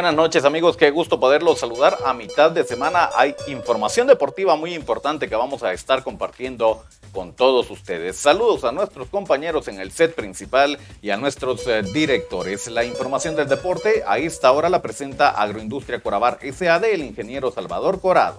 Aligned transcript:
Buenas 0.00 0.16
noches 0.16 0.46
amigos, 0.46 0.78
qué 0.78 0.90
gusto 0.90 1.20
poderlos 1.20 1.58
saludar. 1.58 1.98
A 2.06 2.14
mitad 2.14 2.50
de 2.50 2.64
semana 2.64 3.10
hay 3.14 3.34
información 3.48 4.06
deportiva 4.06 4.56
muy 4.56 4.72
importante 4.72 5.28
que 5.28 5.36
vamos 5.36 5.62
a 5.62 5.74
estar 5.74 6.02
compartiendo 6.02 6.82
con 7.12 7.34
todos 7.34 7.70
ustedes. 7.70 8.16
Saludos 8.16 8.64
a 8.64 8.72
nuestros 8.72 9.08
compañeros 9.08 9.68
en 9.68 9.78
el 9.78 9.92
set 9.92 10.14
principal 10.14 10.78
y 11.02 11.10
a 11.10 11.18
nuestros 11.18 11.66
eh, 11.66 11.82
directores. 11.82 12.68
La 12.68 12.82
información 12.82 13.36
del 13.36 13.46
deporte 13.46 14.02
a 14.06 14.16
esta 14.16 14.50
hora 14.52 14.70
la 14.70 14.80
presenta 14.80 15.32
Agroindustria 15.32 16.00
Corabar 16.00 16.38
SAD, 16.50 16.84
el 16.84 17.02
ingeniero 17.02 17.50
Salvador 17.50 18.00
Corado. 18.00 18.38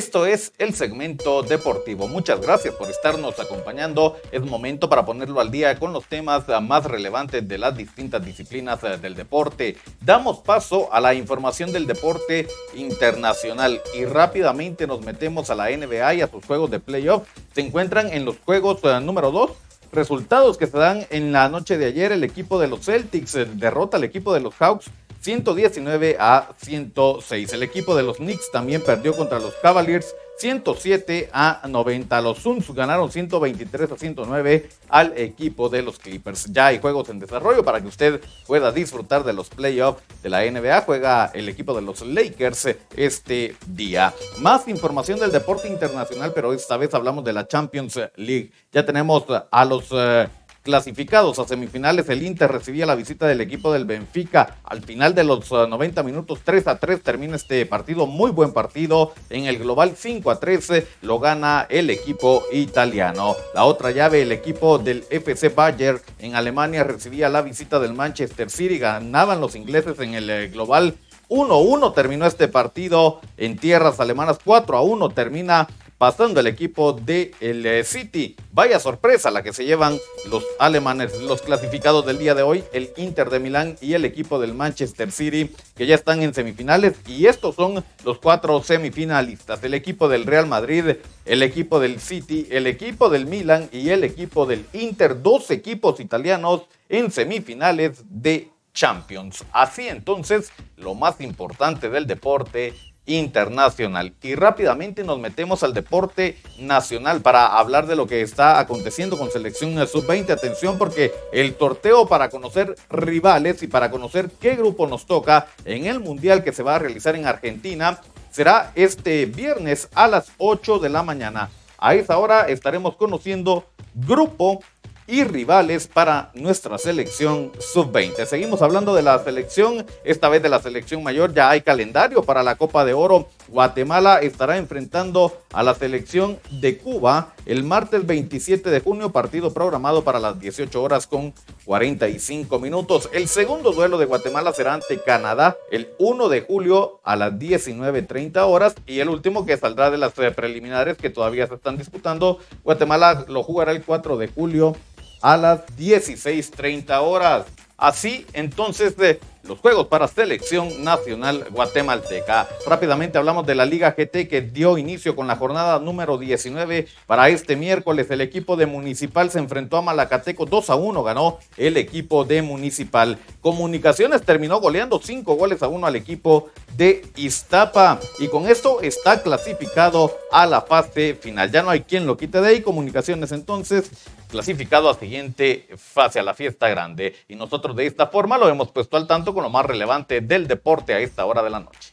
Esto 0.00 0.24
es 0.24 0.54
el 0.56 0.74
segmento 0.74 1.42
deportivo. 1.42 2.08
Muchas 2.08 2.40
gracias 2.40 2.74
por 2.74 2.88
estarnos 2.88 3.38
acompañando. 3.38 4.16
Es 4.32 4.40
momento 4.40 4.88
para 4.88 5.04
ponerlo 5.04 5.40
al 5.40 5.50
día 5.50 5.78
con 5.78 5.92
los 5.92 6.06
temas 6.06 6.44
más 6.62 6.86
relevantes 6.86 7.46
de 7.46 7.58
las 7.58 7.76
distintas 7.76 8.24
disciplinas 8.24 8.82
eh, 8.82 8.96
del 8.96 9.14
deporte. 9.14 9.76
Damos 10.00 10.38
paso 10.38 10.90
a 10.90 11.02
la 11.02 11.12
información 11.12 11.70
del 11.70 11.86
deporte 11.86 12.48
internacional 12.72 13.82
y 13.94 14.06
rápidamente 14.06 14.86
nos 14.86 15.02
metemos 15.02 15.50
a 15.50 15.54
la 15.54 15.68
NBA 15.68 16.14
y 16.14 16.22
a 16.22 16.30
sus 16.30 16.46
juegos 16.46 16.70
de 16.70 16.80
playoff. 16.80 17.28
Se 17.54 17.60
encuentran 17.60 18.10
en 18.10 18.24
los 18.24 18.38
juegos 18.38 18.80
eh, 18.84 19.00
número 19.02 19.30
2 19.30 19.50
resultados 19.92 20.56
que 20.56 20.66
se 20.66 20.78
dan 20.78 21.06
en 21.10 21.30
la 21.30 21.50
noche 21.50 21.76
de 21.76 21.84
ayer. 21.84 22.12
El 22.12 22.24
equipo 22.24 22.58
de 22.58 22.68
los 22.68 22.86
Celtics 22.86 23.34
eh, 23.34 23.44
derrota 23.44 23.98
al 23.98 24.04
equipo 24.04 24.32
de 24.32 24.40
los 24.40 24.54
Hawks 24.54 24.86
119 25.20 26.16
a 26.18 26.48
106. 26.56 27.52
El 27.52 27.62
equipo 27.62 27.94
de 27.94 28.02
los 28.02 28.16
Knicks 28.16 28.50
también 28.50 28.82
perdió 28.82 29.14
contra 29.14 29.38
los 29.38 29.54
Cavaliers 29.62 30.14
107 30.40 31.28
a 31.34 31.60
90. 31.68 32.20
Los 32.22 32.38
Suns 32.38 32.72
ganaron 32.74 33.12
123 33.12 33.92
a 33.92 33.96
109 33.96 34.68
al 34.88 35.12
equipo 35.18 35.68
de 35.68 35.82
los 35.82 35.98
Clippers. 35.98 36.46
Ya 36.46 36.68
hay 36.68 36.78
juegos 36.78 37.10
en 37.10 37.18
desarrollo 37.18 37.62
para 37.62 37.80
que 37.80 37.88
usted 37.88 38.22
pueda 38.46 38.72
disfrutar 38.72 39.22
de 39.22 39.34
los 39.34 39.50
playoffs 39.50 40.02
de 40.22 40.30
la 40.30 40.50
NBA. 40.50 40.80
Juega 40.82 41.30
el 41.34 41.48
equipo 41.50 41.74
de 41.74 41.82
los 41.82 42.00
Lakers 42.00 42.68
este 42.96 43.54
día. 43.66 44.14
Más 44.38 44.66
información 44.66 45.20
del 45.20 45.30
deporte 45.30 45.68
internacional, 45.68 46.32
pero 46.34 46.54
esta 46.54 46.78
vez 46.78 46.94
hablamos 46.94 47.22
de 47.22 47.34
la 47.34 47.46
Champions 47.46 48.00
League. 48.16 48.50
Ya 48.72 48.86
tenemos 48.86 49.24
a 49.50 49.64
los... 49.66 49.88
Eh, 49.92 50.26
clasificados 50.62 51.38
a 51.38 51.46
semifinales, 51.46 52.08
el 52.08 52.22
Inter 52.22 52.50
recibía 52.50 52.86
la 52.86 52.94
visita 52.94 53.26
del 53.26 53.40
equipo 53.40 53.72
del 53.72 53.84
Benfica. 53.84 54.58
Al 54.64 54.82
final 54.82 55.14
de 55.14 55.24
los 55.24 55.50
90 55.50 56.00
uh, 56.00 56.04
minutos, 56.04 56.40
3 56.44 56.66
a 56.66 56.78
3 56.78 57.02
termina 57.02 57.36
este 57.36 57.64
partido. 57.66 58.06
Muy 58.06 58.30
buen 58.30 58.52
partido. 58.52 59.12
En 59.30 59.46
el 59.46 59.58
global 59.58 59.94
5 59.96 60.30
a 60.30 60.40
13 60.40 60.86
lo 61.02 61.18
gana 61.18 61.66
el 61.70 61.90
equipo 61.90 62.42
italiano. 62.52 63.34
La 63.54 63.64
otra 63.64 63.90
llave, 63.90 64.22
el 64.22 64.32
equipo 64.32 64.78
del 64.78 65.04
FC 65.10 65.48
Bayern 65.48 66.00
en 66.18 66.34
Alemania 66.34 66.84
recibía 66.84 67.28
la 67.28 67.42
visita 67.42 67.78
del 67.78 67.94
Manchester 67.94 68.50
City. 68.50 68.78
Ganaban 68.78 69.40
los 69.40 69.56
ingleses 69.56 69.98
en 70.00 70.14
el 70.14 70.30
eh, 70.30 70.48
global 70.48 70.96
1-1 71.30 71.94
terminó 71.94 72.26
este 72.26 72.48
partido 72.48 73.20
en 73.36 73.56
tierras 73.56 74.00
alemanas, 74.00 74.40
4 74.44 74.76
a 74.76 74.82
1 74.82 75.10
termina 75.10 75.68
pasando 76.00 76.40
el 76.40 76.46
equipo 76.46 76.94
de 76.94 77.34
el 77.40 77.66
eh, 77.66 77.84
City. 77.84 78.34
Vaya 78.52 78.80
sorpresa 78.80 79.30
la 79.30 79.42
que 79.42 79.52
se 79.52 79.66
llevan 79.66 79.98
los 80.30 80.42
alemanes, 80.58 81.20
los 81.20 81.42
clasificados 81.42 82.06
del 82.06 82.16
día 82.16 82.34
de 82.34 82.42
hoy, 82.42 82.64
el 82.72 82.88
Inter 82.96 83.28
de 83.28 83.38
Milán 83.38 83.76
y 83.82 83.92
el 83.92 84.06
equipo 84.06 84.40
del 84.40 84.54
Manchester 84.54 85.12
City, 85.12 85.50
que 85.76 85.84
ya 85.84 85.94
están 85.94 86.22
en 86.22 86.32
semifinales. 86.32 86.94
Y 87.06 87.26
estos 87.26 87.54
son 87.54 87.84
los 88.02 88.18
cuatro 88.18 88.62
semifinalistas, 88.62 89.62
el 89.62 89.74
equipo 89.74 90.08
del 90.08 90.24
Real 90.24 90.46
Madrid, 90.46 90.96
el 91.26 91.42
equipo 91.42 91.78
del 91.78 92.00
City, 92.00 92.48
el 92.50 92.66
equipo 92.66 93.10
del 93.10 93.26
Milán 93.26 93.68
y 93.70 93.90
el 93.90 94.02
equipo 94.02 94.46
del 94.46 94.64
Inter, 94.72 95.20
dos 95.20 95.50
equipos 95.50 96.00
italianos 96.00 96.62
en 96.88 97.10
semifinales 97.10 98.02
de 98.08 98.48
Champions. 98.72 99.44
Así 99.52 99.86
entonces, 99.86 100.50
lo 100.78 100.94
más 100.94 101.20
importante 101.20 101.90
del 101.90 102.06
deporte 102.06 102.72
internacional. 103.10 104.14
Y 104.22 104.34
rápidamente 104.34 105.04
nos 105.04 105.18
metemos 105.18 105.62
al 105.62 105.74
deporte 105.74 106.38
nacional 106.58 107.20
para 107.20 107.58
hablar 107.58 107.86
de 107.86 107.96
lo 107.96 108.06
que 108.06 108.22
está 108.22 108.58
aconteciendo 108.58 109.18
con 109.18 109.30
selección 109.30 109.74
sub-20. 109.86 110.30
Atención 110.30 110.78
porque 110.78 111.12
el 111.32 111.54
torteo 111.54 112.06
para 112.06 112.30
conocer 112.30 112.76
rivales 112.88 113.62
y 113.62 113.66
para 113.66 113.90
conocer 113.90 114.30
qué 114.40 114.56
grupo 114.56 114.86
nos 114.86 115.06
toca 115.06 115.48
en 115.64 115.86
el 115.86 116.00
mundial 116.00 116.44
que 116.44 116.52
se 116.52 116.62
va 116.62 116.76
a 116.76 116.78
realizar 116.78 117.16
en 117.16 117.26
Argentina 117.26 118.00
será 118.30 118.72
este 118.74 119.26
viernes 119.26 119.88
a 119.94 120.06
las 120.06 120.32
8 120.38 120.78
de 120.78 120.88
la 120.88 121.02
mañana. 121.02 121.50
A 121.78 121.94
esa 121.94 122.18
hora 122.18 122.42
estaremos 122.42 122.96
conociendo 122.96 123.64
grupo 123.94 124.62
y 125.10 125.24
rivales 125.24 125.88
para 125.88 126.30
nuestra 126.34 126.78
selección 126.78 127.50
sub-20. 127.58 128.24
Seguimos 128.26 128.62
hablando 128.62 128.94
de 128.94 129.02
la 129.02 129.18
selección, 129.18 129.84
esta 130.04 130.28
vez 130.28 130.40
de 130.40 130.48
la 130.48 130.62
selección 130.62 131.02
mayor, 131.02 131.34
ya 131.34 131.50
hay 131.50 131.62
calendario 131.62 132.22
para 132.22 132.44
la 132.44 132.54
Copa 132.54 132.84
de 132.84 132.94
Oro. 132.94 133.26
Guatemala 133.48 134.20
estará 134.20 134.56
enfrentando 134.56 135.36
a 135.52 135.64
la 135.64 135.74
selección 135.74 136.38
de 136.52 136.78
Cuba 136.78 137.34
el 137.44 137.64
martes 137.64 138.06
27 138.06 138.70
de 138.70 138.80
junio, 138.80 139.10
partido 139.10 139.52
programado 139.52 140.04
para 140.04 140.20
las 140.20 140.38
18 140.38 140.80
horas 140.80 141.08
con 141.08 141.34
45 141.64 142.60
minutos. 142.60 143.10
El 143.12 143.26
segundo 143.26 143.72
duelo 143.72 143.98
de 143.98 144.06
Guatemala 144.06 144.52
será 144.52 144.74
ante 144.74 145.02
Canadá 145.02 145.56
el 145.72 145.88
1 145.98 146.28
de 146.28 146.42
julio 146.42 147.00
a 147.02 147.16
las 147.16 147.32
19.30 147.32 148.36
horas 148.46 148.76
y 148.86 149.00
el 149.00 149.08
último 149.08 149.44
que 149.44 149.56
saldrá 149.56 149.90
de 149.90 149.98
las 149.98 150.12
preliminares 150.12 150.96
que 150.96 151.10
todavía 151.10 151.48
se 151.48 151.54
están 151.54 151.76
disputando, 151.76 152.38
Guatemala 152.62 153.24
lo 153.26 153.42
jugará 153.42 153.72
el 153.72 153.82
4 153.82 154.16
de 154.16 154.28
julio 154.28 154.76
a 155.22 155.36
las 155.36 155.66
16.30 155.76 157.00
horas. 157.00 157.46
Así 157.76 158.26
entonces 158.34 158.96
de 158.96 159.20
los 159.42 159.58
Juegos 159.58 159.86
para 159.86 160.06
Selección 160.06 160.84
Nacional 160.84 161.46
Guatemalteca. 161.50 162.46
Rápidamente 162.66 163.16
hablamos 163.16 163.46
de 163.46 163.54
la 163.54 163.64
Liga 163.64 163.94
GT 163.96 164.28
que 164.28 164.42
dio 164.42 164.76
inicio 164.76 165.16
con 165.16 165.26
la 165.26 165.36
jornada 165.36 165.78
número 165.78 166.18
19 166.18 166.86
para 167.06 167.30
este 167.30 167.56
miércoles. 167.56 168.10
El 168.10 168.20
equipo 168.20 168.56
de 168.56 168.66
Municipal 168.66 169.30
se 169.30 169.38
enfrentó 169.38 169.78
a 169.78 169.82
Malacateco 169.82 170.44
2 170.44 170.68
a 170.70 170.74
1, 170.74 171.02
ganó 171.02 171.38
el 171.56 171.78
equipo 171.78 172.24
de 172.24 172.42
Municipal. 172.42 173.18
Comunicaciones 173.40 174.22
terminó 174.22 174.60
goleando 174.60 175.00
5 175.02 175.34
goles 175.34 175.62
a 175.62 175.68
1 175.68 175.86
al 175.86 175.96
equipo 175.96 176.50
de 176.76 177.02
Iztapa 177.16 177.98
y 178.18 178.28
con 178.28 178.46
esto 178.46 178.82
está 178.82 179.22
clasificado 179.22 180.14
a 180.30 180.44
la 180.44 180.60
fase 180.60 181.14
final. 181.14 181.50
Ya 181.50 181.62
no 181.62 181.70
hay 181.70 181.80
quien 181.80 182.06
lo 182.06 182.18
quite 182.18 182.42
de 182.42 182.48
ahí. 182.48 182.60
Comunicaciones 182.60 183.32
entonces 183.32 183.90
clasificado 184.30 184.88
a 184.88 184.94
siguiente 184.94 185.68
fase, 185.76 186.20
a 186.20 186.22
la 186.22 186.34
fiesta 186.34 186.68
grande. 186.68 187.14
Y 187.28 187.34
nosotros 187.34 187.76
de 187.76 187.86
esta 187.86 188.06
forma 188.06 188.38
lo 188.38 188.48
hemos 188.48 188.70
puesto 188.70 188.96
al 188.96 189.06
tanto 189.06 189.34
con 189.34 189.42
lo 189.42 189.50
más 189.50 189.66
relevante 189.66 190.20
del 190.20 190.46
deporte 190.46 190.94
a 190.94 191.00
esta 191.00 191.26
hora 191.26 191.42
de 191.42 191.50
la 191.50 191.60
noche. 191.60 191.92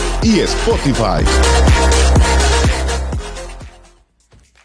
y 0.23 0.39
Spotify. 0.41 1.23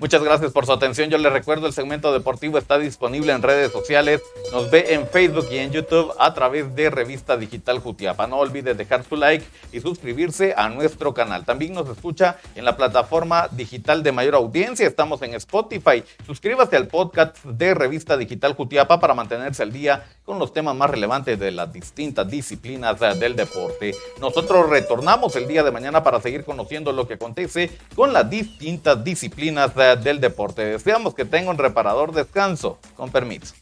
Muchas 0.06 0.22
gracias 0.22 0.52
por 0.52 0.66
su 0.66 0.72
atención. 0.72 1.10
Yo 1.10 1.18
les 1.18 1.32
recuerdo 1.32 1.66
el 1.66 1.72
segmento 1.72 2.12
deportivo 2.12 2.58
está 2.58 2.78
disponible 2.78 3.32
en 3.32 3.42
redes 3.42 3.72
sociales. 3.72 4.22
Nos 4.52 4.70
ve 4.70 4.94
en 4.94 5.08
Facebook 5.08 5.48
y 5.50 5.58
en 5.58 5.72
YouTube 5.72 6.14
a 6.20 6.32
través 6.32 6.76
de 6.76 6.90
Revista 6.90 7.36
Digital 7.36 7.80
Jutiapa. 7.80 8.28
No 8.28 8.36
olvide 8.36 8.74
dejar 8.74 9.02
su 9.02 9.16
like 9.16 9.44
y 9.72 9.80
suscribirse 9.80 10.54
a 10.56 10.68
nuestro 10.68 11.12
canal. 11.12 11.44
También 11.44 11.72
nos 11.72 11.88
escucha 11.88 12.36
en 12.54 12.64
la 12.64 12.76
plataforma 12.76 13.48
digital 13.50 14.04
de 14.04 14.12
mayor 14.12 14.36
audiencia. 14.36 14.86
Estamos 14.86 15.20
en 15.22 15.34
Spotify. 15.34 16.04
Suscríbase 16.24 16.76
al 16.76 16.86
podcast 16.86 17.44
de 17.44 17.74
Revista 17.74 18.16
Digital 18.16 18.54
Jutiapa 18.54 19.00
para 19.00 19.12
mantenerse 19.12 19.64
al 19.64 19.72
día 19.72 20.04
con 20.24 20.38
los 20.38 20.52
temas 20.52 20.76
más 20.76 20.90
relevantes 20.90 21.38
de 21.38 21.50
las 21.50 21.72
distintas 21.72 22.28
disciplinas 22.28 23.00
del 23.18 23.34
deporte. 23.34 23.92
Nosotros 24.20 24.70
retornamos 24.70 25.34
el 25.34 25.48
día 25.48 25.64
de 25.64 25.72
mañana 25.72 26.04
para 26.04 26.20
seguir 26.20 26.44
conociendo 26.44 26.92
lo 26.92 27.08
que 27.08 27.14
acontece 27.14 27.70
con 27.96 28.12
las 28.12 28.28
distintas 28.30 29.02
disciplinas 29.02 29.74
del 30.02 30.20
deporte. 30.20 30.64
Deseamos 30.64 31.14
que 31.14 31.24
tenga 31.24 31.50
un 31.50 31.58
reparador 31.58 32.12
descanso. 32.12 32.78
Con 32.96 33.10
permiso. 33.10 33.54